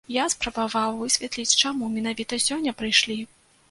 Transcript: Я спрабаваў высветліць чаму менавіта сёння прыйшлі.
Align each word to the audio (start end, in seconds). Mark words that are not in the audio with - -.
Я 0.13 0.23
спрабаваў 0.33 0.89
высветліць 1.03 1.59
чаму 1.63 1.93
менавіта 2.01 2.43
сёння 2.49 2.79
прыйшлі. 2.85 3.25